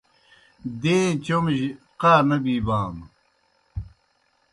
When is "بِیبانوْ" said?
2.43-3.05